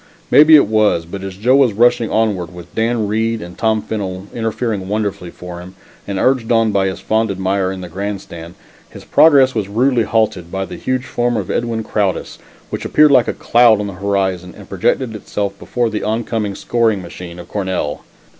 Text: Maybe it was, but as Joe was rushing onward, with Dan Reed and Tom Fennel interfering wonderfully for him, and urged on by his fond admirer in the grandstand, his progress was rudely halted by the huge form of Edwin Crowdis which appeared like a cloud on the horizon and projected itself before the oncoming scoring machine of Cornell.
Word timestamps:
Maybe 0.31 0.55
it 0.55 0.65
was, 0.67 1.05
but 1.05 1.21
as 1.21 1.37
Joe 1.37 1.55
was 1.55 1.73
rushing 1.73 2.09
onward, 2.09 2.51
with 2.51 2.73
Dan 2.73 3.07
Reed 3.07 3.39
and 3.39 3.55
Tom 3.55 3.83
Fennel 3.83 4.25
interfering 4.33 4.87
wonderfully 4.87 5.29
for 5.29 5.59
him, 5.59 5.75
and 6.07 6.17
urged 6.17 6.51
on 6.51 6.71
by 6.71 6.87
his 6.87 6.99
fond 6.99 7.29
admirer 7.29 7.71
in 7.71 7.81
the 7.81 7.87
grandstand, 7.87 8.55
his 8.89 9.05
progress 9.05 9.53
was 9.53 9.67
rudely 9.69 10.01
halted 10.01 10.51
by 10.51 10.65
the 10.65 10.75
huge 10.75 11.05
form 11.05 11.37
of 11.37 11.51
Edwin 11.51 11.83
Crowdis 11.83 12.39
which 12.71 12.83
appeared 12.83 13.11
like 13.11 13.27
a 13.27 13.33
cloud 13.33 13.79
on 13.79 13.85
the 13.85 13.93
horizon 13.93 14.55
and 14.57 14.67
projected 14.67 15.15
itself 15.15 15.53
before 15.59 15.91
the 15.91 16.01
oncoming 16.01 16.55
scoring 16.55 17.03
machine 17.03 17.37
of 17.37 17.47
Cornell. 17.47 18.01